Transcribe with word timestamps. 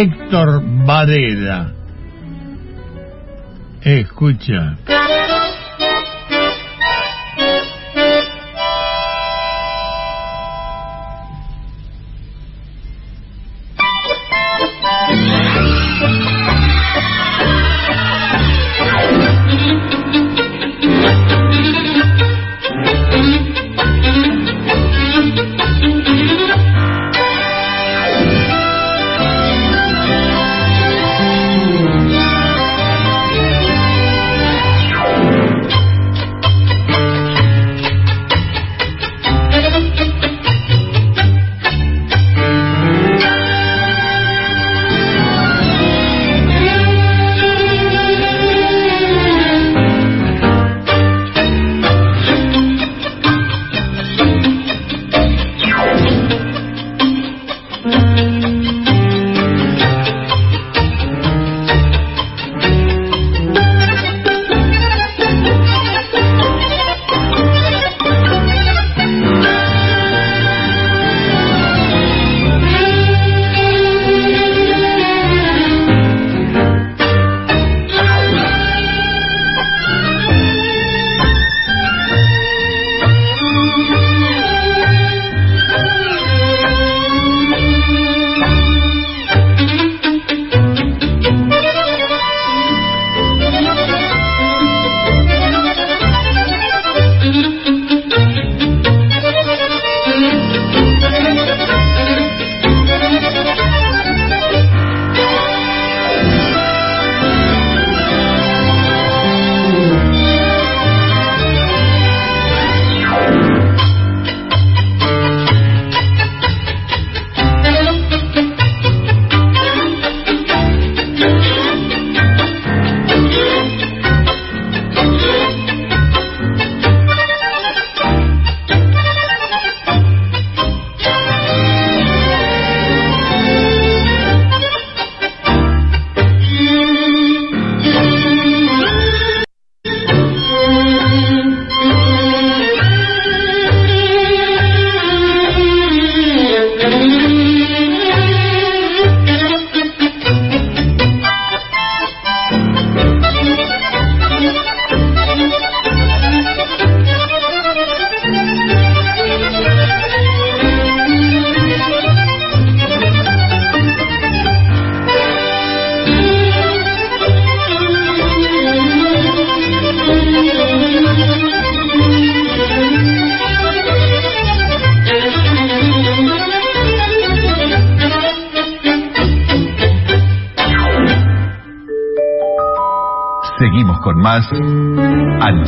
Héctor 0.00 0.62
Varela. 0.86 1.74
Escucha. 3.82 4.78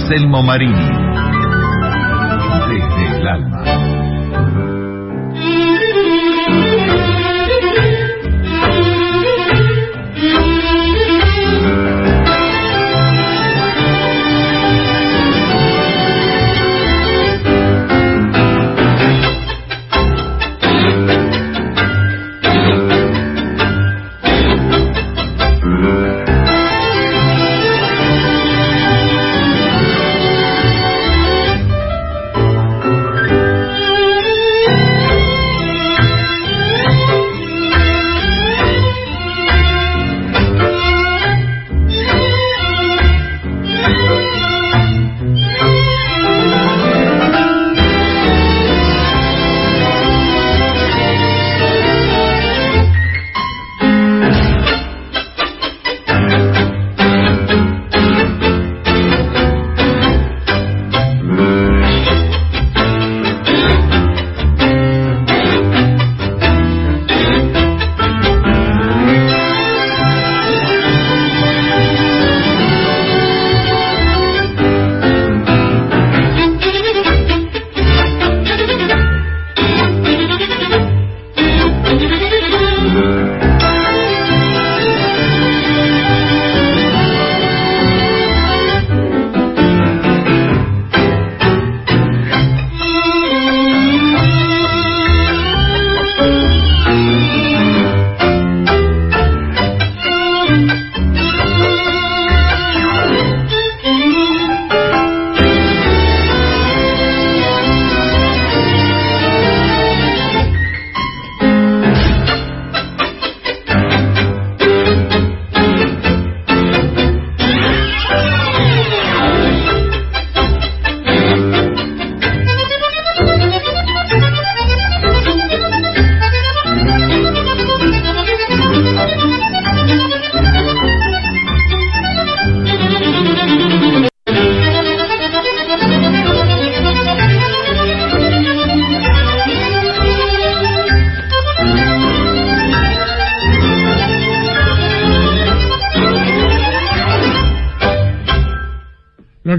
Anselmo 0.03 0.43
Marini. 0.43 1.02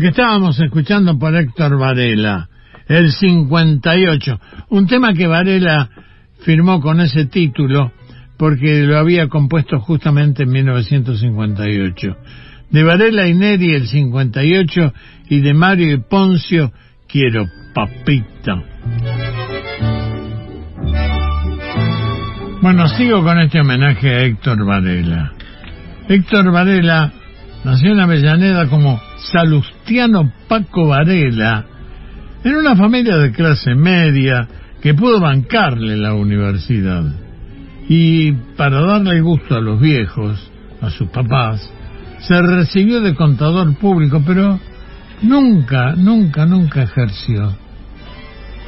Estábamos 0.02 0.60
escuchando 0.60 1.20
por 1.20 1.36
Héctor 1.36 1.78
Varela, 1.78 2.50
el 2.88 3.12
58, 3.12 4.40
un 4.70 4.88
tema 4.88 5.14
que 5.14 5.28
Varela 5.28 5.88
firmó 6.40 6.82
con 6.82 7.00
ese 7.00 7.26
título 7.26 7.92
porque 8.38 8.82
lo 8.88 8.98
había 8.98 9.28
compuesto 9.28 9.80
justamente 9.80 10.44
en 10.44 10.50
1958. 10.50 12.18
De 12.72 12.84
Varela 12.84 13.28
y 13.28 13.36
Neri 13.36 13.76
el 13.76 13.88
58 13.88 14.94
y 15.30 15.42
de 15.42 15.54
Mario 15.54 15.94
y 15.94 15.98
Poncio 15.98 16.72
Quiero 17.08 17.46
Papita. 17.76 18.64
Bueno, 22.62 22.88
sigo 22.88 23.24
con 23.24 23.40
este 23.40 23.62
homenaje 23.62 24.10
a 24.10 24.22
Héctor 24.22 24.66
Varela. 24.66 25.34
Héctor 26.10 26.52
Varela 26.52 27.14
nació 27.64 27.92
en 27.92 28.00
Avellaneda 28.00 28.68
como 28.68 29.00
Salustiano 29.32 30.32
Paco 30.48 30.88
Varela, 30.88 31.66
en 32.44 32.56
una 32.56 32.76
familia 32.76 33.18
de 33.18 33.32
clase 33.32 33.74
media 33.74 34.48
que 34.82 34.94
pudo 34.94 35.20
bancarle 35.22 35.96
la 35.96 36.14
universidad. 36.14 37.04
Y 37.88 38.34
para 38.58 38.82
darle 38.82 39.22
gusto 39.22 39.56
a 39.56 39.62
los 39.62 39.80
viejos, 39.80 40.52
a 40.82 40.90
sus 40.90 41.10
papás, 41.10 41.70
se 42.20 42.42
recibió 42.42 43.02
de 43.02 43.16
contador 43.16 43.74
público, 43.78 44.22
pero 44.26 44.60
nunca, 45.22 45.94
nunca, 45.96 46.46
nunca 46.46 46.84
ejerció. 46.84 47.56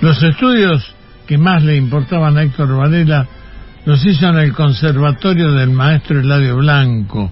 Los 0.01 0.21
estudios 0.23 0.95
que 1.27 1.37
más 1.37 1.63
le 1.63 1.75
importaban 1.75 2.37
a 2.37 2.43
Héctor 2.43 2.77
Varela 2.77 3.27
los 3.85 4.05
hizo 4.05 4.27
en 4.27 4.39
el 4.39 4.53
conservatorio 4.53 5.51
del 5.51 5.69
maestro 5.69 6.19
Eladio 6.19 6.57
Blanco, 6.57 7.31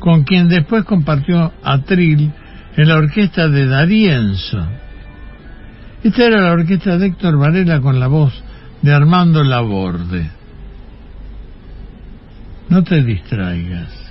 con 0.00 0.24
quien 0.24 0.48
después 0.48 0.84
compartió 0.84 1.52
atril 1.62 2.32
en 2.76 2.88
la 2.88 2.96
orquesta 2.96 3.48
de 3.48 3.66
Darienzo. 3.66 4.66
Esta 6.02 6.26
era 6.26 6.40
la 6.40 6.52
orquesta 6.52 6.98
de 6.98 7.06
Héctor 7.06 7.38
Varela 7.38 7.80
con 7.80 7.98
la 7.98 8.08
voz 8.08 8.32
de 8.82 8.92
Armando 8.92 9.42
Laborde. 9.42 10.30
No 12.68 12.82
te 12.82 13.02
distraigas. 13.02 14.03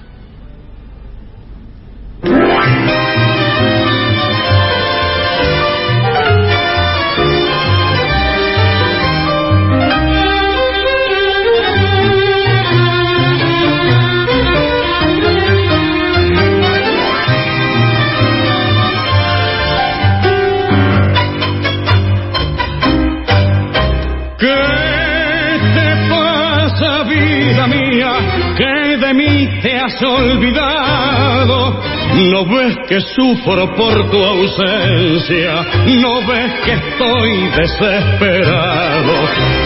No 32.29 32.45
ves 32.45 32.77
que 32.87 33.01
sufro 33.01 33.75
por 33.75 34.09
tu 34.09 34.23
ausencia, 34.23 35.65
no 36.01 36.21
ves 36.25 36.53
que 36.63 36.71
estoy 36.73 37.49
desesperado. 37.57 39.13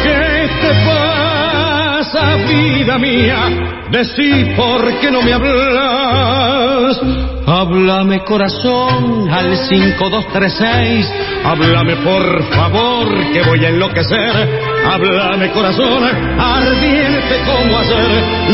¿Qué 0.03 0.49
te 0.61 0.71
pasa, 0.85 2.35
vida 2.47 2.97
mía? 2.97 3.49
Decí 3.91 4.53
por 4.55 4.99
qué 4.99 5.11
no 5.11 5.21
me 5.21 5.33
hablas. 5.33 6.99
Háblame 7.49 8.25
corazón 8.25 9.29
al 9.31 9.55
5236, 9.55 11.09
háblame 11.45 11.95
por 11.95 12.43
favor 12.53 13.07
que 13.31 13.41
voy 13.43 13.63
a 13.63 13.69
enloquecer. 13.69 14.49
Háblame 14.85 15.49
corazón 15.51 16.03
ardiente 16.37 17.39
como 17.45 17.77
hacer 17.77 18.05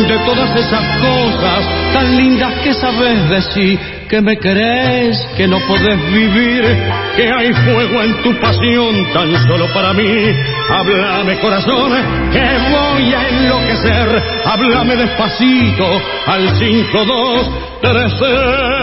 de 0.07 0.19
todas 0.25 0.55
esas 0.55 0.83
cosas 1.01 1.67
tan 1.91 2.15
lindas 2.15 2.53
que 2.63 2.75
sabes 2.75 3.29
decir 3.29 3.79
que 4.07 4.21
me 4.21 4.37
querés, 4.37 5.17
que 5.37 5.47
no 5.47 5.59
podés 5.61 6.13
vivir, 6.13 6.63
que 7.15 7.31
hay 7.31 7.51
fuego 7.51 8.03
en 8.03 8.21
tu 8.21 8.39
pasión 8.39 9.11
tan 9.11 9.35
solo 9.47 9.73
para 9.73 9.91
mí. 9.93 10.35
Háblame 10.69 11.39
corazón, 11.39 11.93
que 12.31 12.43
voy 12.69 13.11
a 13.11 13.27
enloquecer. 13.27 14.23
Háblame 14.45 14.97
despacito 14.97 15.99
al 16.27 16.47
5236. 16.59 18.82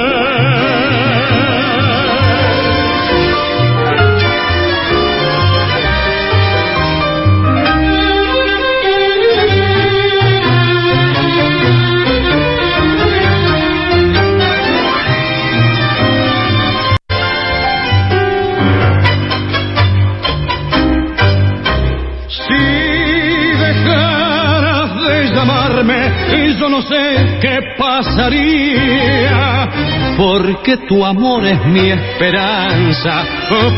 Yo 26.60 26.68
no 26.68 26.82
sé 26.82 27.38
qué 27.40 27.58
pasaría. 27.78 29.89
Porque 30.20 30.76
tu 30.86 31.02
amor 31.02 31.46
es 31.46 31.64
mi 31.64 31.88
esperanza, 31.88 33.24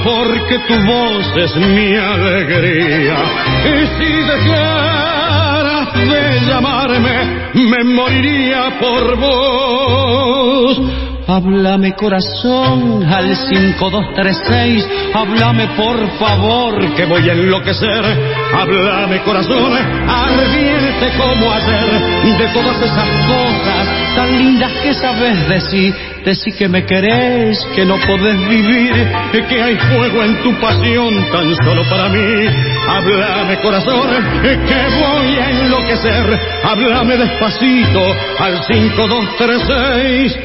porque 0.03 0.59
tu 0.67 0.75
voz 0.85 1.37
es 1.37 1.55
mi 1.55 1.95
alegría. 1.95 3.15
Y 3.65 3.87
si 3.97 4.13
dejaras 4.27 5.95
de 5.95 6.41
llamarme, 6.49 7.53
me 7.55 7.85
moriría 7.85 8.73
por 8.81 9.17
vos. 9.19 10.79
Háblame 11.29 11.93
corazón 11.93 13.05
al 13.05 13.37
5236, 13.37 14.89
háblame 15.15 15.69
por 15.77 16.11
favor 16.19 16.95
que 16.97 17.05
voy 17.05 17.29
a 17.29 17.35
enloquecer. 17.35 18.05
Háblame 18.53 19.23
corazón, 19.23 19.73
ardiente 20.09 21.13
como 21.17 21.53
hacer 21.53 21.89
de 22.37 22.49
todas 22.49 22.83
esas 22.83 23.09
cosas 23.29 23.89
tan 24.17 24.39
lindas 24.39 24.73
que 24.83 24.93
sabes 24.93 25.49
decir. 25.49 26.12
Decir 26.25 26.55
que 26.55 26.69
me 26.69 26.87
querés, 26.87 27.59
que 27.75 27.85
no 27.85 27.97
podés 28.07 28.49
vivir, 28.49 28.93
que 29.49 29.61
hay 29.61 29.75
fuego 29.77 30.23
en 30.23 30.41
tu 30.43 30.55
pasión 30.61 31.13
tan 31.33 31.53
solo 31.65 31.83
para 31.91 32.09
mí. 32.09 32.47
Háblame 32.89 33.61
corazón, 33.61 34.09
que 34.43 34.87
voy 34.99 35.39
a 35.39 35.51
enloquecer. 35.51 36.39
Háblame 36.63 37.17
despacito 37.17 38.01
al 38.39 38.63
5236. 38.65 40.39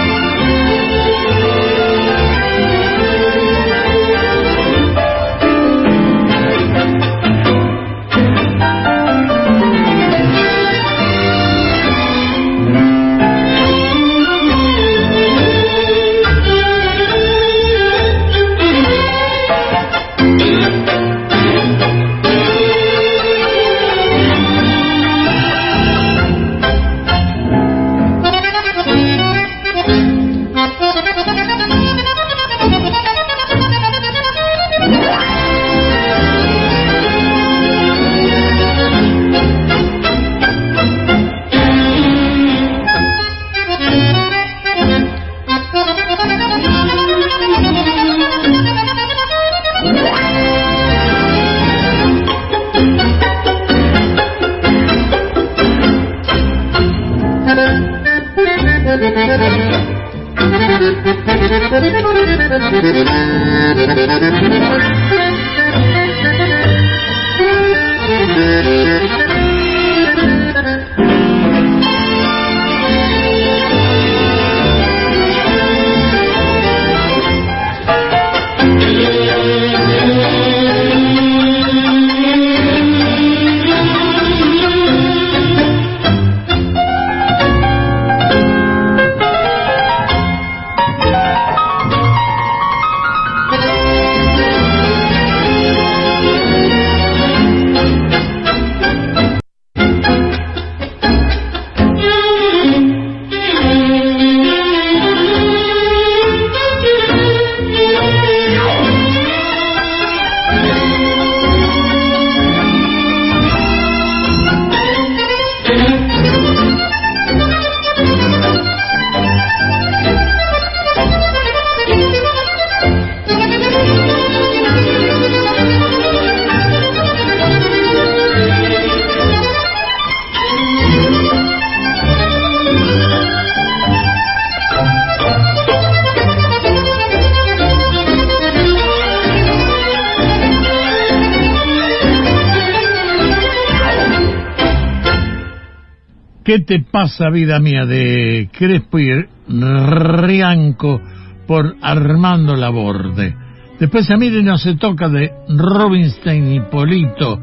¿Qué 146.46 146.60
te 146.60 146.78
pasa, 146.78 147.28
vida 147.28 147.58
mía? 147.58 147.86
de 147.86 148.48
Crespo 148.56 149.00
y 149.00 149.10
Rianco 149.48 151.02
por 151.44 151.74
Armando 151.82 152.54
Laborde. 152.54 153.34
Después 153.80 154.08
a 154.12 154.16
mí 154.16 154.30
no 154.44 154.56
se 154.56 154.76
toca 154.76 155.08
de 155.08 155.32
Robinstein 155.48 156.52
y 156.52 156.60
Polito, 156.60 157.40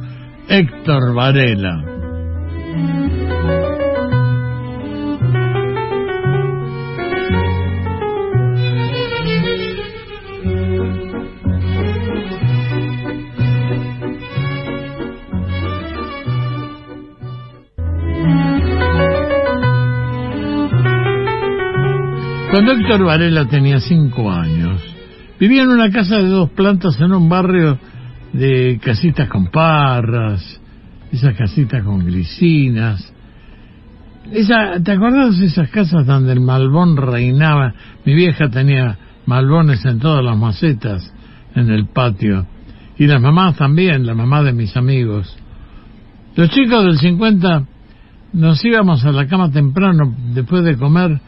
Héctor 0.47 1.13
Varela. 1.13 1.83
Cuando 22.53 22.73
Héctor 22.73 23.03
Varela 23.03 23.47
tenía 23.47 23.79
cinco 23.79 24.31
años, 24.31 24.79
vivía 25.39 25.63
en 25.63 25.69
una 25.69 25.89
casa 25.89 26.17
de 26.17 26.27
dos 26.27 26.51
plantas 26.51 27.01
en 27.01 27.11
un 27.11 27.27
barrio 27.27 27.79
de 28.31 28.79
casitas 28.79 29.27
con 29.27 29.47
parras, 29.47 30.61
esas 31.11 31.35
casitas 31.35 31.83
con 31.83 32.05
glicinas. 32.05 33.11
Esa, 34.31 34.79
¿Te 34.83 34.91
acordás 34.91 35.39
de 35.39 35.47
esas 35.47 35.67
casas 35.71 36.05
donde 36.05 36.31
el 36.31 36.41
malbón 36.41 36.95
reinaba? 36.95 37.73
Mi 38.05 38.13
vieja 38.13 38.47
tenía 38.51 38.99
malbones 39.25 39.83
en 39.85 39.97
todas 39.97 40.23
las 40.23 40.37
macetas 40.37 41.11
en 41.55 41.71
el 41.71 41.87
patio. 41.87 42.45
Y 42.99 43.07
las 43.07 43.19
mamás 43.19 43.55
también, 43.55 44.05
la 44.05 44.13
mamá 44.13 44.43
de 44.43 44.53
mis 44.53 44.77
amigos. 44.77 45.35
Los 46.35 46.51
chicos 46.51 46.83
del 46.83 46.99
50 46.99 47.65
nos 48.33 48.63
íbamos 48.63 49.03
a 49.05 49.11
la 49.11 49.25
cama 49.25 49.49
temprano 49.49 50.15
después 50.35 50.63
de 50.63 50.77
comer 50.77 51.19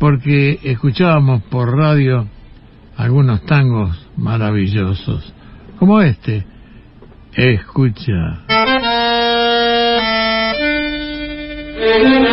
porque 0.00 0.58
escuchábamos 0.64 1.44
por 1.44 1.76
radio 1.76 2.26
algunos 2.96 3.44
tangos 3.44 4.08
maravillosos, 4.16 5.32
como 5.78 6.00
este. 6.00 6.44
Escucha. 7.34 8.40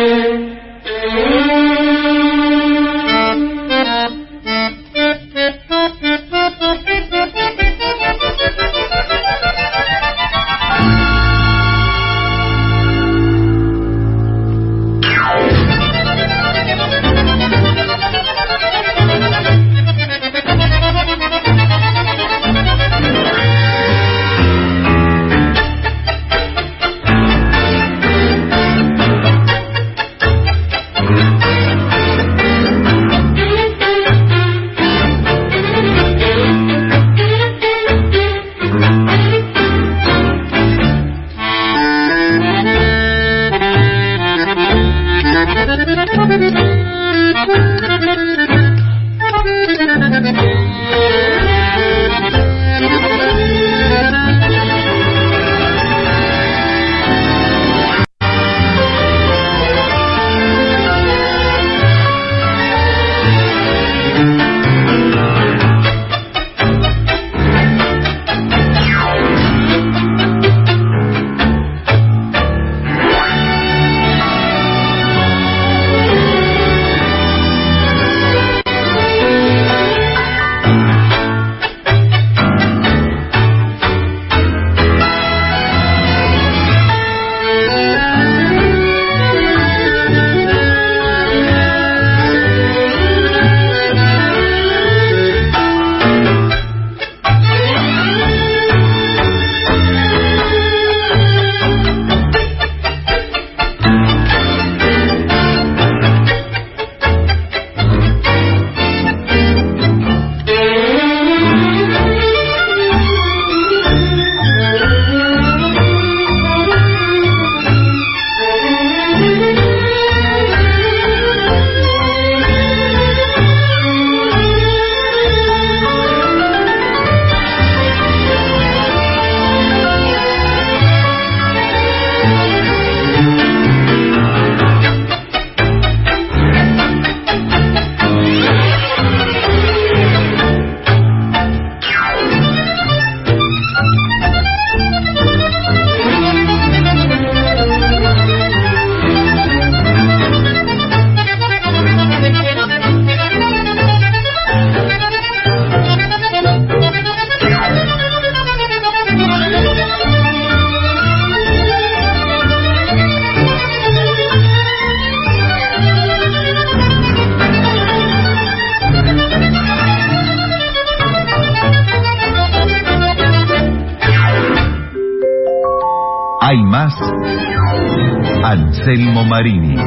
Marini. 179.28 179.77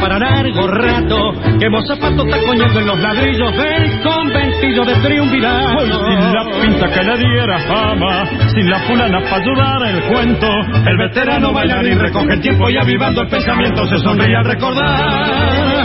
Para 0.00 0.18
largo 0.18 0.66
rato, 0.66 1.32
que 1.58 1.68
vos 1.68 1.86
zapatos 1.86 2.26
tacoñando 2.28 2.80
en 2.80 2.86
los 2.86 2.98
ladrillos 3.00 3.52
del 3.56 4.00
conventillo 4.02 4.84
de 4.84 4.94
triunvirato. 4.96 5.84
sin 5.84 6.32
la 6.32 6.44
pinta 6.60 6.88
que 6.88 7.02
le 7.02 7.18
diera 7.18 7.58
fama, 7.60 8.26
sin 8.54 8.70
la 8.70 8.78
fulana 8.80 9.20
para 9.20 9.36
ayudar 9.36 9.94
el 9.94 10.02
cuento, 10.04 10.48
el 10.86 10.96
veterano 10.98 11.52
bailar 11.52 11.84
y 11.86 11.94
recoge 11.94 12.34
el 12.34 12.40
tiempo 12.40 12.70
y 12.70 12.76
avivando 12.76 13.22
el 13.22 13.28
pensamiento 13.28 13.86
se 13.86 13.98
sonríe 13.98 14.36
al 14.36 14.44
recordar 14.44 15.75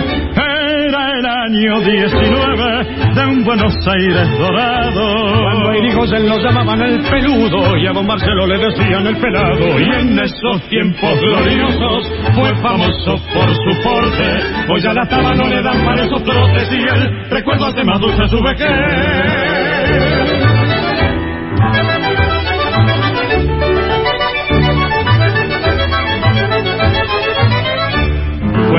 año 1.51 1.81
19 1.81 3.13
de 3.13 3.25
un 3.25 3.43
Buenos 3.43 3.75
Aires 3.85 4.39
dorado. 4.39 5.43
Cuando 5.43 5.69
a 5.69 5.77
Irigoyen 5.77 6.29
lo 6.29 6.37
llamaban 6.39 6.81
el 6.81 7.01
peludo 7.01 7.77
y 7.77 7.87
a 7.87 7.91
Don 7.91 8.07
Marcelo 8.07 8.47
le 8.47 8.57
decían 8.57 9.05
el 9.05 9.17
pelado. 9.17 9.79
Y 9.79 9.83
en 9.83 10.17
esos 10.17 10.61
tiempos 10.69 11.19
gloriosos 11.19 12.09
fue 12.35 12.55
famoso 12.61 13.19
por 13.33 13.53
su 13.53 13.83
porte. 13.83 14.43
Hoy 14.69 14.81
a 14.87 14.93
la 14.93 15.05
taba 15.09 15.33
no 15.33 15.49
le 15.49 15.61
dan 15.61 15.83
para 15.83 16.05
esos 16.05 16.23
trotes 16.23 16.71
y 16.71 16.83
él 16.83 17.27
recuerdo 17.29 17.65
hace 17.65 17.83
más 17.83 17.99
dulce 17.99 18.27
su 18.29 18.41
vejez. 18.41 20.30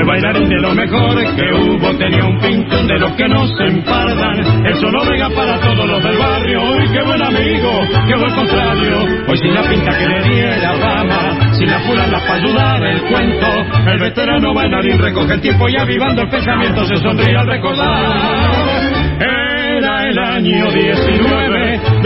Fue 0.03 0.19
bailarín 0.19 0.49
de 0.49 0.59
lo 0.59 0.75
mejor 0.75 1.15
que 1.15 1.53
hubo, 1.53 1.95
tenía 1.95 2.25
un 2.25 2.37
pintón 2.37 2.87
de 2.87 2.99
los 2.99 3.13
que 3.13 3.25
no 3.25 3.47
se 3.55 3.63
empardan. 3.67 4.65
El 4.65 4.75
solo 4.75 5.05
vega 5.05 5.29
para 5.29 5.57
todos 5.61 5.87
los 5.87 6.03
del 6.03 6.17
barrio. 6.17 6.61
Uy, 6.61 6.89
qué 6.91 7.01
buen 7.03 7.21
amigo, 7.21 7.71
qué 8.05 8.15
buen 8.15 8.35
contrario. 8.35 8.97
Hoy 9.29 9.37
sin 9.37 9.53
la 9.53 9.61
pinta 9.61 9.97
que 9.97 10.05
le 10.05 10.23
diera 10.23 10.73
fama, 10.73 11.53
sin 11.53 11.71
la 11.71 11.79
fulana 11.79 12.19
para 12.19 12.33
ayudar 12.33 12.83
el 12.83 13.01
cuento. 13.03 13.47
El 13.87 13.99
veterano 13.99 14.53
bailarín 14.53 14.99
recoge 14.99 15.35
el 15.35 15.41
tiempo 15.41 15.69
y 15.69 15.77
avivando 15.77 16.23
el 16.23 16.29
pensamiento 16.29 16.85
se 16.85 16.97
sonríe 16.97 17.37
al 17.37 17.47
recordar 17.47 19.03
era 19.23 20.09
el 20.09 20.19
año 20.19 20.71
19 20.71 21.62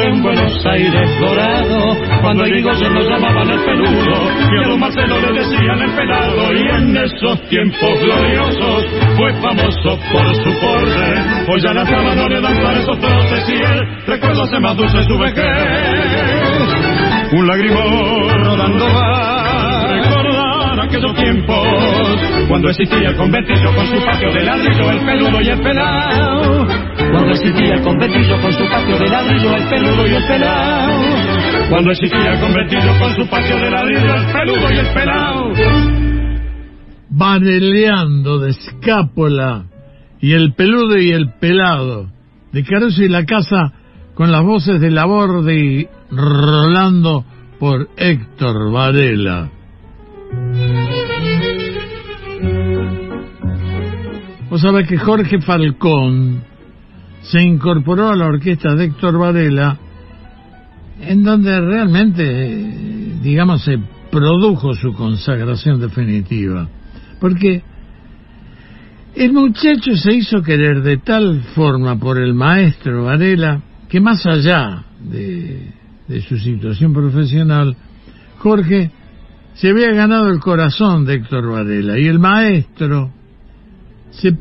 de 0.07 0.13
un 0.13 0.23
Buenos 0.23 0.65
Aires 0.65 1.19
dorado, 1.19 1.97
cuando 2.21 2.45
el 2.45 2.63
se 2.63 2.89
nos 2.89 3.07
llamaban 3.07 3.49
el 3.49 3.59
peludo 3.59 4.31
y 4.51 4.63
a 4.63 4.67
don 4.67 4.79
Marcelo 4.79 5.19
le 5.19 5.39
decían 5.39 5.81
el 5.81 5.91
pelado 5.91 6.53
y 6.53 6.61
en 6.75 6.97
esos 6.97 7.41
tiempos 7.49 7.99
gloriosos 7.99 8.85
fue 9.17 9.33
famoso 9.41 9.99
por 10.11 10.35
su 10.35 10.53
porte. 10.59 11.51
Hoy 11.51 11.61
ya 11.61 11.73
las 11.73 11.89
damas 11.89 12.29
le 12.29 12.41
dan 12.41 12.57
para 12.57 12.79
esos 12.79 12.99
troces 12.99 13.49
y 13.49 13.53
él 13.53 13.87
recuerdo 14.07 14.43
hace 14.43 14.59
más 14.59 14.77
dulce 14.77 15.03
su 15.03 15.17
vejez. 15.17 15.43
Un 17.33 17.47
lagrimón 17.47 18.43
rodando 18.43 18.85
va 18.85 19.87
recordar 19.87 20.79
aquellos 20.79 21.13
tiempos 21.15 21.67
cuando 22.47 22.69
existía 22.69 23.09
el 23.09 23.15
conventillo 23.15 23.73
con 23.75 23.87
su 23.87 24.05
patio 24.05 24.31
de 24.31 24.43
ladrillo, 24.43 24.91
el 24.91 25.05
peludo 25.05 25.41
y 25.41 25.49
el 25.49 25.59
pelado 25.59 26.96
cuando 27.27 27.41
existía 27.41 27.73
el 27.73 27.83
con 28.41 28.53
su 28.53 28.69
patio 28.69 28.97
de 28.97 29.09
ladrillo, 29.09 29.55
el 29.55 29.69
peludo 29.69 30.07
y 30.07 30.13
el 30.13 30.27
pelao. 30.27 31.69
Cuando 31.69 31.91
existía 31.91 32.31
el 32.31 32.39
con 32.39 33.15
su 33.15 33.29
patio 33.29 33.57
de 33.57 33.69
ladrillo, 33.69 34.15
el 34.15 34.31
peludo 34.31 34.71
y 34.71 34.77
el 34.77 34.93
pelao. 34.93 35.51
Vaneleando 37.09 38.39
de 38.39 38.51
escápula 38.51 39.65
y 40.21 40.33
el 40.33 40.53
peludo 40.53 40.97
y 40.97 41.11
el 41.11 41.33
pelado, 41.33 42.09
de 42.53 42.63
Caruso 42.63 43.03
y 43.03 43.09
la 43.09 43.25
casa 43.25 43.73
con 44.15 44.31
las 44.31 44.43
voces 44.43 44.79
de 44.79 44.89
Laborde 44.89 45.53
y 45.53 45.87
Rolando 46.09 47.25
por 47.59 47.89
Héctor 47.97 48.71
Varela. 48.71 49.49
Vos 54.49 54.61
sabés 54.61 54.87
que 54.87 54.97
Jorge 54.97 55.41
Falcón 55.41 56.46
se 57.21 57.41
incorporó 57.41 58.09
a 58.09 58.15
la 58.15 58.27
orquesta 58.27 58.75
de 58.75 58.85
Héctor 58.85 59.17
Varela, 59.17 59.77
en 61.01 61.23
donde 61.23 61.59
realmente, 61.59 62.23
digamos, 63.21 63.63
se 63.63 63.77
produjo 64.11 64.73
su 64.73 64.93
consagración 64.93 65.79
definitiva. 65.79 66.67
Porque 67.19 67.61
el 69.15 69.33
muchacho 69.33 69.95
se 69.95 70.13
hizo 70.13 70.41
querer 70.41 70.81
de 70.81 70.97
tal 70.97 71.41
forma 71.55 71.97
por 71.97 72.19
el 72.19 72.33
maestro 72.33 73.05
Varela 73.05 73.61
que 73.89 73.99
más 73.99 74.25
allá 74.25 74.83
de, 74.99 75.73
de 76.07 76.21
su 76.21 76.37
situación 76.37 76.93
profesional, 76.93 77.75
Jorge 78.39 78.91
se 79.55 79.69
había 79.69 79.91
ganado 79.91 80.29
el 80.29 80.39
corazón 80.39 81.05
de 81.05 81.15
Héctor 81.15 81.51
Varela 81.51 81.97
y 81.97 82.05
el 82.05 82.19
maestro 82.19 83.11
se 84.11 84.37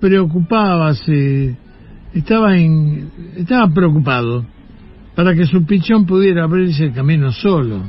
preocupaba, 0.00 0.94
se 0.94 1.56
estaba, 2.14 2.56
en, 2.56 3.10
estaba 3.36 3.72
preocupado 3.72 4.44
para 5.14 5.34
que 5.34 5.46
su 5.46 5.64
pichón 5.66 6.06
pudiera 6.06 6.44
abrirse 6.44 6.84
el 6.84 6.92
camino 6.92 7.32
solo. 7.32 7.82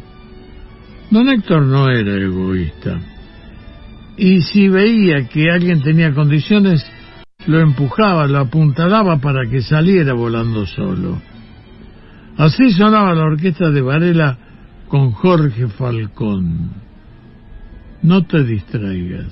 Don 1.09 1.29
Héctor 1.29 1.63
no 1.63 1.89
era 1.89 2.15
egoísta. 2.15 2.99
Y 4.17 4.41
si 4.41 4.67
veía 4.67 5.27
que 5.27 5.49
alguien 5.49 5.81
tenía 5.81 6.13
condiciones, 6.13 6.85
lo 7.47 7.59
empujaba, 7.59 8.27
lo 8.27 8.39
apuntalaba 8.39 9.17
para 9.17 9.49
que 9.49 9.61
saliera 9.61 10.13
volando 10.13 10.65
solo. 10.65 11.21
Así 12.37 12.71
sonaba 12.71 13.13
la 13.13 13.23
orquesta 13.23 13.69
de 13.69 13.81
Varela 13.81 14.37
con 14.87 15.11
Jorge 15.11 15.67
Falcón. 15.67 16.71
No 18.01 18.25
te 18.25 18.43
distraigas. 18.43 19.31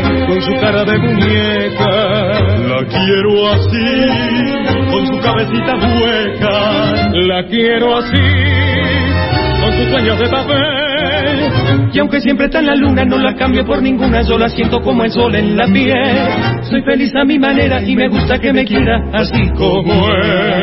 con 0.31 0.41
su 0.41 0.53
cara 0.61 0.85
de 0.85 0.97
muñeca. 0.97 1.89
La 2.69 2.85
quiero 2.87 3.49
así, 3.49 4.89
con 4.89 5.05
su 5.07 5.19
cabecita 5.19 5.75
hueca. 5.75 7.11
La 7.27 7.45
quiero 7.47 7.97
así, 7.97 8.17
con 9.61 9.73
sus 9.73 9.89
sueños 9.89 10.19
de 10.19 10.29
papel. 10.29 11.91
Y 11.93 11.99
aunque 11.99 12.21
siempre 12.21 12.45
está 12.45 12.59
en 12.59 12.67
la 12.67 12.75
luna, 12.75 13.03
no 13.03 13.17
la 13.17 13.35
cambio 13.35 13.65
por 13.65 13.81
ninguna. 13.81 14.21
Yo 14.21 14.37
la 14.37 14.47
siento 14.47 14.79
como 14.81 15.03
el 15.03 15.11
sol 15.11 15.35
en 15.35 15.57
la 15.57 15.65
piel. 15.65 16.63
Soy 16.63 16.81
feliz 16.83 17.13
a 17.13 17.25
mi 17.25 17.37
manera 17.37 17.81
y 17.81 17.93
me 17.97 18.07
gusta 18.07 18.39
que 18.39 18.53
me 18.53 18.63
quiera 18.63 19.03
así 19.13 19.49
como 19.57 20.13
es. 20.13 20.60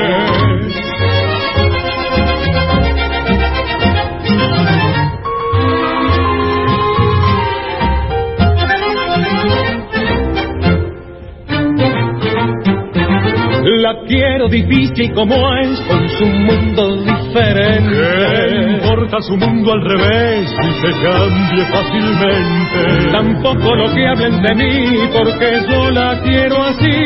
La 13.81 13.95
quiero 14.09 14.49
difícil 14.49 15.12
como 15.12 15.37
es, 15.59 15.81
con 15.83 16.09
su 16.09 16.27
mundo 16.27 17.05
¿Qué 17.05 17.12
diferente. 17.12 18.73
importa 18.73 19.21
su 19.21 19.37
mundo 19.37 19.73
al 19.73 19.83
revés 19.83 20.51
y 20.51 20.71
se 20.81 20.91
cambie 21.01 21.64
fácilmente? 21.71 23.12
Tampoco 23.12 23.77
lo 23.77 23.95
que 23.95 24.07
hablen 24.09 24.43
de 24.43 24.55
mí, 24.57 24.97
porque 25.12 25.61
yo 25.71 25.91
la 25.93 26.21
quiero 26.23 26.61
así, 26.61 27.05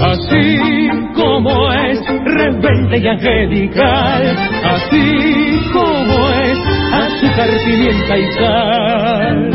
así 0.00 0.58
como 1.14 1.70
es, 1.72 2.00
rebelde 2.24 2.98
y 2.98 3.08
angelical, 3.08 4.36
así 4.64 5.60
como 5.70 6.30
es, 6.30 6.58
azúcar, 6.92 7.50
pimienta 7.62 8.16
y 8.16 8.26
sal. 8.38 9.50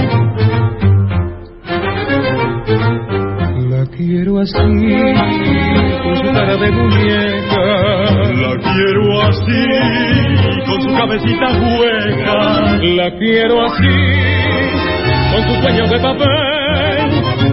La 3.70 3.86
quiero 3.98 4.40
así, 4.40 5.81
cara 6.34 6.58
de 6.58 6.72
muñeca. 6.72 7.62
La 8.42 8.58
quiero 8.74 9.22
así, 9.22 10.66
con 10.66 10.82
su 10.82 10.94
cabecita 10.96 11.46
hueca. 11.46 12.78
La 12.96 13.12
quiero 13.18 13.66
así, 13.66 13.90
con 15.32 15.48
sus 15.48 15.58
sueños 15.64 15.90
de 15.90 16.00
papel. 16.00 16.52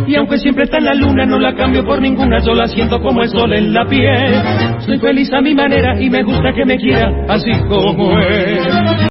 Y 0.07 0.17
aunque 0.17 0.39
siempre 0.39 0.65
está 0.65 0.79
en 0.79 0.87
la 0.87 0.95
luna, 0.95 1.27
no 1.27 1.39
la 1.39 1.55
cambio 1.55 1.85
por 1.85 2.01
ninguna. 2.01 2.39
Yo 2.41 2.55
la 2.55 2.67
siento 2.67 3.01
como 3.01 3.23
el 3.23 3.29
sol 3.29 3.53
en 3.53 3.75
la 3.75 3.85
piel. 3.85 4.35
Soy 4.81 4.99
feliz 4.99 5.31
a 5.33 5.41
mi 5.43 5.55
manera 5.55 6.01
y 6.01 6.09
me 6.09 6.23
gusta 6.23 6.53
que 6.55 6.65
me 6.65 6.79
quiera 6.79 7.11
así 7.29 7.51
como 7.69 8.19
es. 8.19 9.09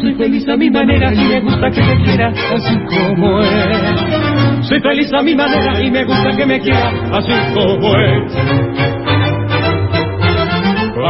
Soy 0.00 0.14
feliz 0.14 0.48
a 0.48 0.56
mi 0.56 0.68
manera 0.68 1.12
y 1.14 1.28
me 1.28 1.40
gusta 1.40 1.70
que 1.70 1.80
me 1.80 2.04
quiera 2.04 2.28
así 2.28 2.76
como 2.88 3.40
es. 3.40 4.66
Soy 4.68 4.80
feliz 4.80 5.12
a 5.12 5.22
mi 5.22 5.34
manera 5.34 5.80
y 5.80 5.90
me 5.90 6.04
gusta 6.04 6.36
que 6.36 6.46
me 6.46 6.60
quiera 6.60 6.90
así 7.12 7.32
como 7.54 7.94
es. 7.96 8.32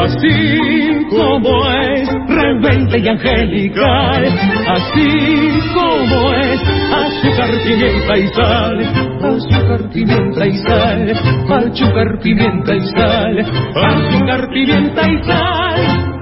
Así 0.02 1.06
como 1.10 1.70
es, 1.70 2.08
rebelde 2.26 2.98
y 2.98 3.08
angelical, 3.08 4.24
así 4.66 5.58
como 5.72 6.32
es, 6.32 6.60
azúcar, 6.92 7.50
pimienta 7.64 8.18
y 8.18 8.28
sal, 8.28 8.80
azúcar, 9.22 9.90
pimienta 9.92 10.46
y 10.46 10.56
sal, 10.58 11.10
azúcar, 11.48 12.18
pimienta 12.20 12.74
y 12.74 12.80
sal, 12.80 13.38
azúcar, 13.38 14.48
pimienta 14.52 15.08
y 15.08 15.24
sal. 15.24 16.12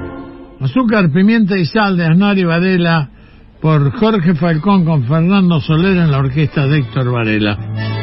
Azúcar, 0.60 1.10
pimienta 1.10 1.56
y 1.56 1.64
sal 1.64 1.96
de 1.96 2.04
Aznar 2.04 2.36
y 2.36 2.44
Varela 2.44 3.08
por 3.62 3.92
Jorge 3.92 4.34
Falcón 4.34 4.84
con 4.84 5.04
Fernando 5.04 5.58
Soler 5.60 5.96
en 5.96 6.10
la 6.10 6.18
orquesta 6.18 6.66
de 6.66 6.80
Héctor 6.80 7.10
Varela. 7.10 7.99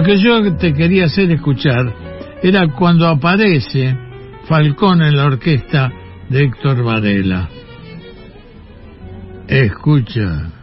Lo 0.00 0.06
que 0.06 0.16
yo 0.16 0.56
te 0.56 0.72
quería 0.72 1.04
hacer 1.04 1.30
escuchar 1.30 1.92
era 2.42 2.66
cuando 2.68 3.06
aparece 3.06 3.94
Falcón 4.48 5.02
en 5.02 5.14
la 5.14 5.26
orquesta 5.26 5.92
de 6.30 6.44
Héctor 6.44 6.82
Varela. 6.82 7.50
Escucha. 9.46 10.59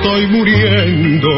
Estoy 0.00 0.26
muriendo. 0.28 1.28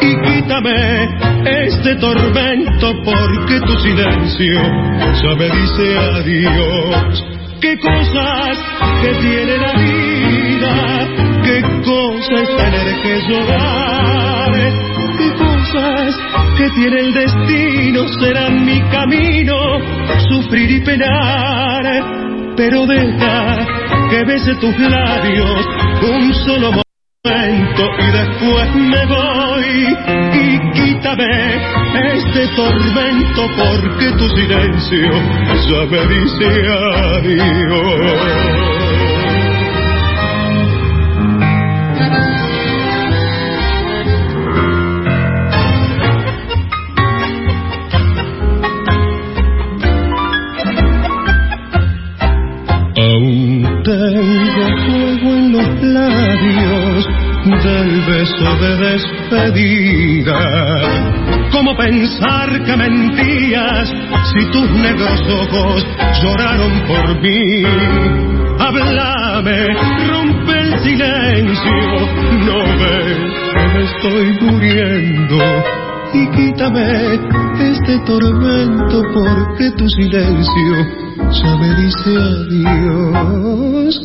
Y 0.00 0.16
quítame 0.26 1.08
este 1.44 1.94
tormento 1.96 2.92
porque 3.04 3.60
tu 3.60 3.74
silencio 3.80 4.62
ya 5.22 5.34
me 5.36 5.48
dice 5.50 5.98
adiós. 5.98 7.24
Qué 7.60 7.78
cosas 7.78 8.58
que 9.02 9.14
tiene 9.20 9.58
la 9.58 9.72
vida, 9.74 11.08
qué 11.44 11.62
cosas 11.84 12.56
tener 12.56 13.02
que 13.02 13.20
llorar, 13.28 14.52
qué 15.18 15.30
cosas 15.38 16.16
que 16.58 16.70
tiene 16.70 17.00
el 17.00 17.14
destino 17.14 18.08
serán 18.20 18.64
mi 18.64 18.80
camino, 18.90 19.56
sufrir 20.28 20.70
y 20.70 20.80
penar. 20.80 22.54
Pero 22.56 22.86
deja 22.86 23.56
que 24.10 24.24
bese 24.24 24.54
tus 24.56 24.78
labios 24.78 25.66
un 26.02 26.34
solo 26.34 26.82
y 27.24 28.10
después 28.10 28.74
me 28.74 29.06
voy 29.06 29.96
y 30.34 30.58
quítame 30.72 31.30
este 32.14 32.48
tormento 32.56 33.46
porque 33.56 34.10
tu 34.18 34.28
silencio 34.30 35.12
ya 35.68 35.86
me 35.86 36.06
dice 36.08 36.46
adiós. 37.16 38.71
Beso 58.32 58.56
de 58.56 58.76
despedida. 58.76 60.38
¿Cómo 61.50 61.76
pensar 61.76 62.64
que 62.64 62.76
mentías 62.76 63.88
si 64.32 64.44
tus 64.50 64.70
negros 64.70 65.20
ojos 65.28 65.86
lloraron 66.22 66.72
por 66.86 67.20
mí? 67.20 67.64
Háblame, 68.58 69.66
rompe 70.08 70.58
el 70.58 70.78
silencio, 70.80 71.72
no 72.46 72.58
ves 72.78 73.32
que 73.54 73.62
me 73.74 73.82
estoy 73.84 74.50
muriendo. 74.50 75.38
Y 76.14 76.26
quítame 76.28 77.14
este 77.58 77.98
tormento 78.00 79.02
porque 79.14 79.70
tu 79.76 79.88
silencio 79.88 81.02
ya 81.30 81.56
me 81.56 81.74
dice 81.74 82.10
adiós. 82.18 84.00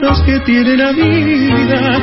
Cosas 0.00 0.22
que 0.22 0.40
tiene 0.40 0.74
la 0.74 0.90
vida, 0.92 2.00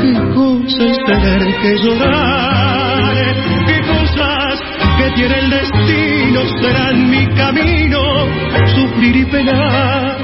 qué 0.00 0.12
cosas 0.34 0.96
tener 1.04 1.56
que 1.60 1.76
llorar, 1.82 3.34
qué 3.66 3.80
cosas 3.80 4.60
que 4.98 5.10
tiene 5.16 5.38
el 5.40 5.50
destino 5.50 6.42
serán 6.60 7.10
mi 7.10 7.26
camino, 7.34 8.00
sufrir 8.72 9.16
y 9.16 9.24
penar. 9.24 10.16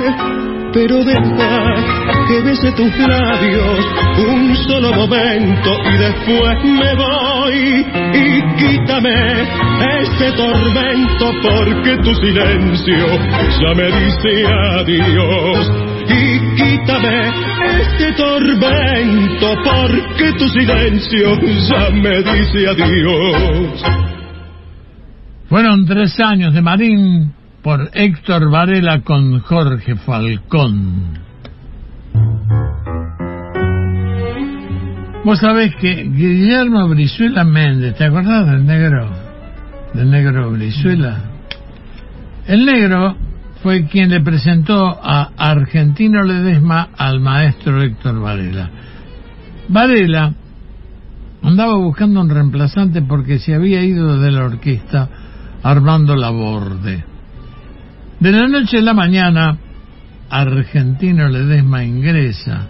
Pero 0.72 1.02
deja 1.02 1.74
que 2.28 2.40
bese 2.42 2.70
tus 2.72 2.96
labios 2.96 3.86
un 4.28 4.56
solo 4.68 4.92
momento 4.92 5.70
y 5.92 5.96
después 5.96 6.64
me 6.64 6.94
voy. 6.94 7.86
Y 8.14 8.42
quítame 8.56 9.42
este 10.00 10.30
tormento 10.36 11.32
porque 11.42 11.96
tu 12.04 12.14
silencio 12.14 13.06
ya 13.60 13.74
me 13.74 13.86
dice 13.86 14.46
adiós 14.78 15.93
quítame 16.56 17.32
este 17.80 18.12
tormento 18.12 19.54
porque 19.64 20.32
tu 20.38 20.48
silencio 20.48 21.38
ya 21.68 21.90
me 21.90 22.18
dice 22.22 22.68
adiós. 22.68 23.82
Fueron 25.48 25.86
tres 25.86 26.18
años 26.20 26.54
de 26.54 26.62
Marín 26.62 27.32
por 27.62 27.90
Héctor 27.92 28.50
Varela 28.50 29.00
con 29.00 29.40
Jorge 29.40 29.96
Falcón. 29.96 31.18
Vos 35.24 35.38
sabés 35.38 35.74
que 35.76 36.04
Guillermo 36.04 36.86
Brizuela 36.88 37.44
Méndez, 37.44 37.96
¿te 37.96 38.04
acordás 38.04 38.46
del 38.46 38.66
negro? 38.66 39.08
Del 39.94 40.10
negro 40.10 40.50
Brizuela. 40.50 41.18
El 42.46 42.66
negro 42.66 43.16
fue 43.64 43.86
quien 43.86 44.10
le 44.10 44.20
presentó 44.20 45.00
a 45.02 45.30
Argentino 45.38 46.22
Ledesma 46.22 46.90
al 46.98 47.18
maestro 47.18 47.82
Héctor 47.82 48.20
Varela. 48.20 48.68
Varela 49.68 50.34
andaba 51.42 51.74
buscando 51.76 52.20
un 52.20 52.28
reemplazante 52.28 53.00
porque 53.00 53.38
se 53.38 53.54
había 53.54 53.82
ido 53.82 54.20
de 54.20 54.30
la 54.32 54.44
orquesta 54.44 55.08
Armando 55.62 56.14
Laborde. 56.14 57.06
De 58.20 58.32
la 58.32 58.46
noche 58.48 58.76
a 58.76 58.82
la 58.82 58.92
mañana, 58.92 59.56
Argentino 60.28 61.30
Ledesma 61.30 61.84
ingresa 61.84 62.68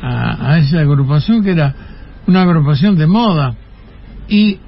a, 0.00 0.56
esa 0.56 0.80
agrupación 0.80 1.44
que 1.44 1.50
era 1.50 1.74
una 2.26 2.40
agrupación 2.40 2.96
de 2.96 3.06
moda 3.06 3.54
y 4.26 4.58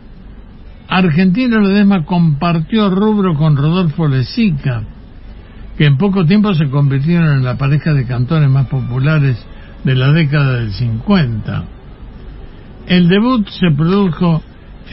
Argentino 0.86 1.60
Ledesma 1.60 2.04
compartió 2.04 2.90
rubro 2.90 3.34
con 3.36 3.56
Rodolfo 3.56 4.06
Lezica, 4.06 4.82
que 5.76 5.86
en 5.86 5.98
poco 5.98 6.24
tiempo 6.24 6.54
se 6.54 6.70
convirtieron 6.70 7.38
en 7.38 7.44
la 7.44 7.56
pareja 7.56 7.92
de 7.92 8.06
cantores 8.06 8.48
más 8.48 8.68
populares 8.68 9.44
de 9.82 9.94
la 9.94 10.12
década 10.12 10.58
del 10.58 10.72
50. 10.72 11.64
El 12.86 13.08
debut 13.08 13.48
se 13.48 13.70
produjo 13.76 14.42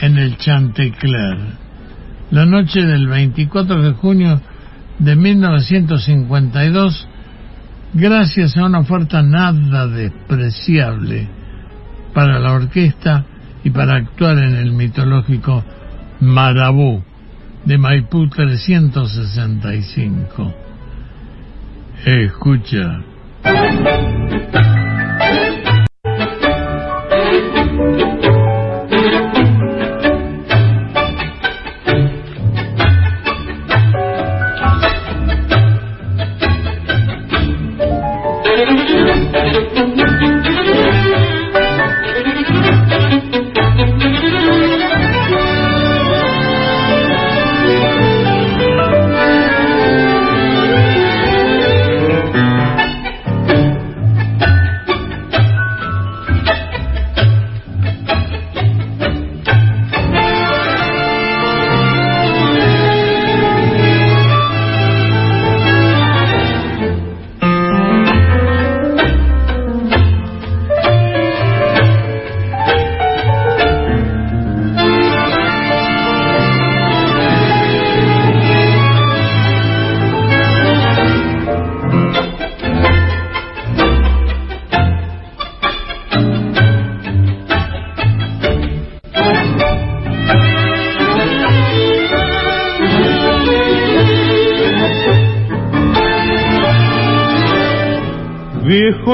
en 0.00 0.18
el 0.18 0.36
Chantecler, 0.38 1.38
la 2.30 2.46
noche 2.46 2.84
del 2.84 3.06
24 3.06 3.82
de 3.82 3.92
junio 3.92 4.40
de 4.98 5.16
1952 5.16 7.08
gracias 7.94 8.56
a 8.56 8.64
una 8.64 8.78
oferta 8.80 9.22
nada 9.22 9.86
despreciable 9.86 11.28
para 12.14 12.38
la 12.38 12.52
orquesta 12.52 13.26
y 13.64 13.70
para 13.70 13.96
actuar 13.96 14.38
en 14.38 14.56
el 14.56 14.72
mitológico 14.72 15.62
Marabú 16.20 17.02
de 17.64 17.78
Maipú 17.78 18.28
365. 18.28 20.71
Escucha. 22.04 23.04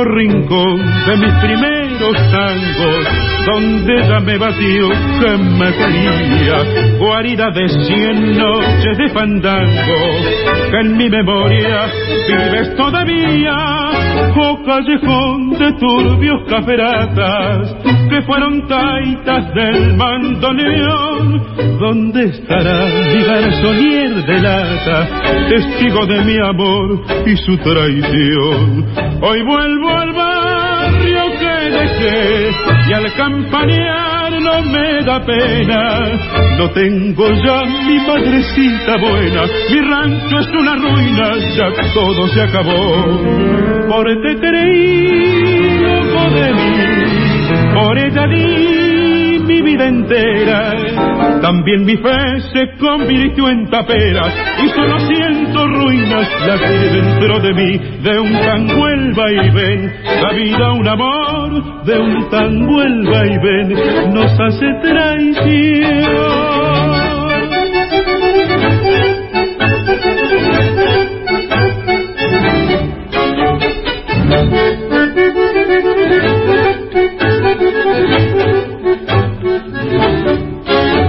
Rincón 0.05 0.79
de 1.07 1.17
mis 1.17 1.35
primeros 1.41 1.78
tangos, 1.99 3.07
donde 3.47 3.95
ella 3.95 4.21
me 4.21 4.39
batió 4.39 4.89
que 4.89 5.37
me 5.37 5.73
quería, 5.73 6.97
guarida 6.99 7.51
de 7.51 7.69
cien 7.69 8.37
noches 8.37 8.99
de 8.99 9.09
fandango, 9.11 10.81
en 10.81 10.97
mi 10.97 11.09
memoria 11.11 11.91
vives 12.29 12.77
todavía, 12.77 13.55
oh 14.37 14.63
callejón 14.65 15.51
de 15.59 15.73
turbios 15.73 16.49
caferatas, 16.49 17.75
que 18.09 18.23
fueron 18.23 18.67
taitas 18.69 19.55
del 19.55 19.95
mandoneón, 19.95 21.79
¿dónde 21.81 22.27
estará 22.27 22.87
mi 22.87 23.23
garzonier 23.25 24.25
de 24.25 24.41
lata, 24.41 25.09
testigo 25.49 26.07
de 26.07 26.25
mi 26.25 26.37
amor 26.39 27.03
y 27.27 27.37
su 27.37 27.57
traición? 27.59 28.87
Hoy 29.21 29.43
vuelvo 29.43 29.91
al 29.91 30.09
dejé 30.13 30.28
y 32.89 32.93
al 32.93 33.13
campanear 33.15 34.41
no 34.41 34.63
me 34.63 35.05
da 35.05 35.21
pena. 35.25 36.01
No 36.59 36.71
tengo 36.71 37.31
ya 37.45 37.65
mi 37.87 37.99
madrecita 38.07 38.97
buena, 38.97 39.43
mi 39.71 39.81
rancho 39.81 40.39
es 40.39 40.49
una 40.49 40.75
ruina, 40.77 41.37
ya 41.57 41.71
todo 41.95 42.29
se 42.29 42.43
acabó. 42.43 43.89
Por 43.89 44.07
te 44.23 44.39
creí 44.39 45.79
loco 45.81 46.31
de 46.31 46.79
por 47.75 47.99
ella 47.99 48.27
di 48.27 49.39
mi 49.45 49.63
vida 49.63 49.87
entera. 49.87 51.41
También 51.41 51.85
mi 51.85 51.97
fe 51.97 52.41
se 52.53 52.77
convirtió 52.79 53.49
en 53.49 53.69
tapera 53.71 54.33
y 54.63 54.69
solo 54.71 54.99
siento 55.01 55.67
ruinas 55.67 55.98
las 56.47 56.61
que 56.61 56.69
dentro 56.69 57.41
de 57.41 57.55
mí 57.55 57.79
de 58.03 58.19
un 58.21 58.33
tan 58.33 58.67
vuelva 58.67 59.33
y 59.33 59.51
ven. 59.51 59.93
La 60.23 60.33
vida 60.33 60.73
un 60.73 60.89
amor 60.89 61.85
de 61.85 61.99
un 61.99 62.31
tan 62.31 62.67
vuelva 62.67 63.27
y 63.27 63.39
ven 63.39 64.15
nos 64.15 64.33
hace 64.41 64.67
traición. 64.83 66.29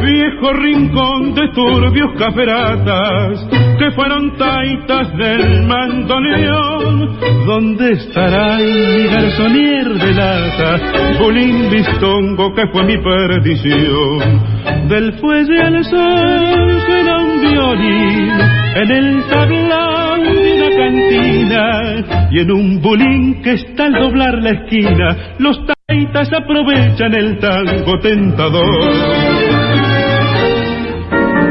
Viejo 0.02 0.54
rincón 0.54 1.34
de 1.36 1.48
turbios 1.54 2.12
caferatas 2.18 3.69
que 3.80 3.92
fueron 3.92 4.38
taitas 4.38 5.16
del 5.18 5.64
mandoneón. 5.64 7.18
¿Dónde 7.46 7.94
estará 7.94 8.58
mi 8.58 9.08
garzonier 9.08 9.94
de 9.94 10.14
lata? 10.14 11.18
Bulín 11.20 11.70
bistongo 11.72 12.54
que 12.54 12.68
fue 12.68 12.84
mi 12.84 12.98
perdición. 12.98 14.90
Del 14.90 15.14
fuelle 15.20 15.62
al 15.62 15.84
sol 15.86 16.82
suena 16.86 17.18
un 17.20 17.42
violín 17.42 18.30
en 18.76 18.92
el 18.92 19.24
tablón 19.30 20.24
de 20.24 20.54
una 20.54 20.70
cantina 20.78 22.30
y 22.32 22.40
en 22.40 22.52
un 22.52 22.82
bulín 22.82 23.42
que 23.42 23.54
está 23.54 23.86
al 23.86 23.94
doblar 23.94 24.36
la 24.44 24.52
esquina 24.52 25.36
los 25.40 25.58
taitas 25.88 26.30
aprovechan 26.34 27.14
el 27.14 27.40
tango 27.40 27.98
tentador. 28.00 28.92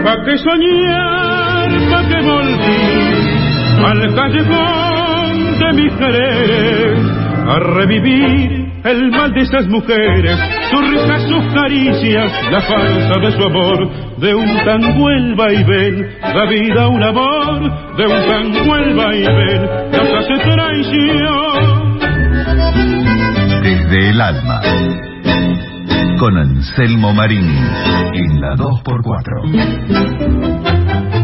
Pa' 0.04 0.24
que 0.24 0.38
soñar, 0.38 1.17
que 2.09 2.20
volví 2.22 2.83
al 3.85 4.14
callejón 4.14 5.59
de 5.59 5.72
mis 5.74 5.92
quereres, 5.94 7.00
a 7.46 7.59
revivir 7.59 8.68
el 8.85 9.11
mal 9.11 9.33
de 9.33 9.40
esas 9.42 9.66
mujeres, 9.68 10.38
sus 10.70 10.90
risas, 10.90 11.22
sus 11.22 11.44
caricias, 11.52 12.33
la 12.50 12.61
falsa 12.61 13.20
de 13.20 13.33
su 13.33 13.42
amor, 13.42 13.90
de 14.18 14.35
un 14.35 14.48
tan 14.64 14.98
vuelva 14.98 15.52
y 15.52 15.62
ven, 15.64 16.09
la 16.22 16.46
vida 16.46 16.88
un 16.88 17.02
amor, 17.02 17.61
de 17.96 18.07
un 18.07 18.26
tan 18.28 18.50
vuelva 18.66 19.14
y 19.14 19.24
ven, 19.24 19.62
nos 19.92 20.14
hace 20.14 20.38
traición. 20.38 21.98
Desde 23.62 24.11
el 24.11 24.20
alma. 24.20 24.61
Con 26.18 26.37
Anselmo 26.37 27.14
Marín 27.14 27.48
en 28.12 28.40
la 28.40 28.57
2x4. 28.57 31.17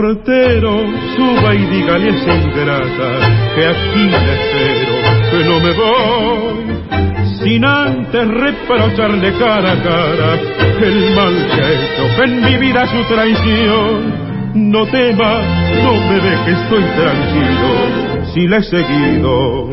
Portero, 0.00 0.80
suba 1.14 1.54
y 1.54 1.58
dígale 1.66 2.06
a 2.06 2.16
esa 2.16 2.34
ingrata 2.34 3.10
que 3.54 3.66
aquí 3.66 4.08
la 4.08 4.32
espero, 4.32 4.94
que 5.30 5.44
no 5.44 5.60
me 5.60 5.72
voy, 5.74 7.36
sin 7.42 7.62
antes 7.66 8.28
reprocharle 8.28 9.30
cara 9.34 9.72
a 9.72 9.82
cara 9.82 10.38
el 10.80 11.14
mal 11.14 11.34
que 11.54 11.60
ha 11.60 11.70
hecho 11.70 12.22
en 12.24 12.42
mi 12.42 12.56
vida 12.56 12.86
su 12.86 13.14
traición. 13.14 14.30
No 14.54 14.86
tema, 14.86 15.42
no 15.84 15.92
me 15.92 16.18
que 16.46 16.52
estoy 16.52 16.82
tranquilo, 16.96 18.32
si 18.32 18.48
la 18.48 18.56
he 18.56 18.62
seguido 18.62 19.68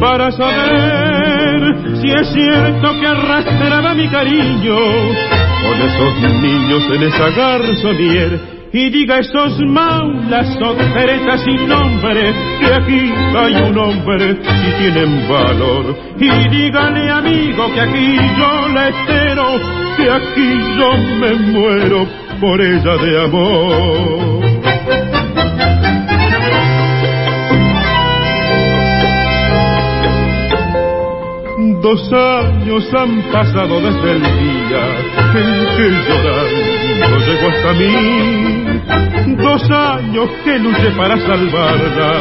para 0.00 0.32
saber 0.32 1.98
si 2.00 2.10
es 2.10 2.32
cierto 2.32 3.00
que 3.00 3.06
arrastraba 3.06 3.94
mi 3.94 4.08
cariño 4.08 4.76
con 4.76 5.80
esos 5.82 6.42
niños 6.42 6.82
en 6.92 7.02
esa 7.04 7.30
garzonier 7.30 8.57
y 8.72 8.90
diga 8.90 9.16
a 9.16 9.20
esos 9.20 9.58
maulas 9.60 10.56
ojeretas 10.60 11.42
sin 11.42 11.68
nombre 11.68 12.34
que 12.60 12.74
aquí 12.74 13.12
hay 13.36 13.54
un 13.70 13.78
hombre 13.78 14.36
si 14.42 14.72
tienen 14.78 15.28
valor. 15.28 15.96
Y 16.18 16.48
dígale 16.48 17.10
amigo 17.10 17.72
que 17.72 17.80
aquí 17.80 18.16
yo 18.38 18.68
la 18.68 18.88
espero 18.88 19.44
que 19.96 20.10
aquí 20.10 20.60
yo 20.78 20.92
me 21.20 21.34
muero 21.52 22.06
por 22.40 22.60
ella 22.60 22.96
de 22.96 23.24
amor. 23.24 24.38
Dos 31.80 32.12
años 32.12 32.92
han 32.92 33.22
pasado 33.32 33.80
desde 33.80 34.12
el 34.12 34.20
día 34.20 34.82
en 35.34 35.76
que 35.76 35.88
llorando 36.08 36.77
llegó 37.18 37.48
hasta 37.48 37.72
mí. 37.74 39.36
Dos 39.36 39.70
años 39.70 40.28
que 40.44 40.58
luché 40.58 40.90
para 40.96 41.16
salvarla, 41.18 42.12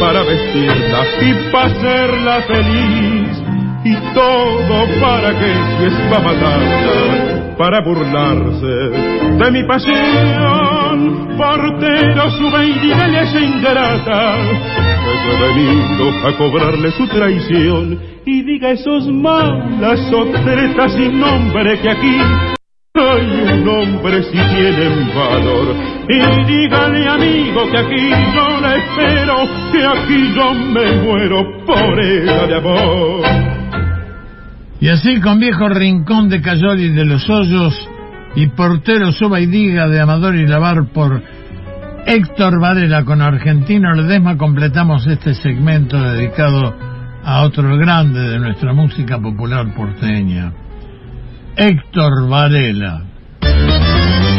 para 0.00 0.22
vestirla 0.22 1.04
y 1.20 1.52
para 1.52 1.66
hacerla 1.66 2.42
feliz. 2.42 3.42
Y 3.84 3.94
todo 4.14 4.86
para 5.00 5.30
que 5.38 5.52
si 5.78 5.84
es 5.84 5.94
para 6.10 6.24
matarla, 6.24 7.56
para 7.58 7.80
burlarse 7.80 8.66
de 9.38 9.50
mi 9.50 9.64
pasión. 9.64 11.36
Portero 11.36 12.30
sube 12.30 12.66
y 12.68 12.72
dígale 12.78 13.18
a 13.18 13.40
ingrata 13.40 14.36
he 15.26 15.48
venido 15.48 16.26
a 16.26 16.36
cobrarle 16.36 16.90
su 16.92 17.06
traición 17.06 17.98
y 18.26 18.42
diga 18.42 18.70
esos 18.70 19.06
malas 19.08 20.00
otretas 20.12 20.92
sin 20.92 21.20
nombre 21.20 21.78
que 21.80 21.90
aquí 21.90 22.53
hay 22.96 23.58
un 23.58 23.68
hombre 23.68 24.22
si 24.22 24.30
tienen 24.30 25.10
valor. 25.12 25.74
Y 26.08 26.44
dígale 26.44 27.08
amigo 27.08 27.68
que 27.68 27.78
aquí 27.78 28.10
yo 28.32 28.60
la 28.60 28.76
espero 28.76 29.36
que 29.72 29.84
aquí 29.84 30.34
yo 30.36 30.54
me 30.54 31.02
muero 31.02 31.64
por 31.66 32.00
ella 32.00 32.46
de 32.46 32.54
amor. 32.54 33.20
Y 34.80 34.88
así 34.88 35.20
con 35.20 35.40
viejo 35.40 35.68
rincón 35.68 36.28
de 36.28 36.40
Cayol 36.40 36.78
y 36.78 36.90
de 36.90 37.04
los 37.04 37.28
Hoyos 37.28 37.74
y 38.36 38.46
portero 38.48 39.10
Soba 39.10 39.40
y 39.40 39.46
Diga 39.46 39.88
de 39.88 40.00
Amador 40.00 40.36
y 40.36 40.46
Lavar 40.46 40.84
por 40.92 41.20
Héctor 42.06 42.60
Varela 42.60 43.04
con 43.04 43.22
Argentino 43.22 43.92
Ledesma 43.92 44.36
completamos 44.36 45.04
este 45.08 45.34
segmento 45.34 46.00
dedicado 46.00 46.74
a 47.24 47.42
otro 47.42 47.76
grande 47.76 48.20
de 48.20 48.38
nuestra 48.38 48.72
música 48.72 49.18
popular 49.18 49.74
porteña, 49.74 50.52
Héctor 51.56 52.28
Varela. 52.28 53.02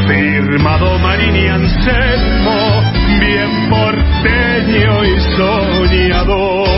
Firmado 0.08 1.00
Marín 1.00 1.36
y 1.36 1.48
Anselmo, 1.48 2.82
bien 3.20 3.70
porteño 3.70 5.06
y 5.06 5.20
soñador. 5.38 6.76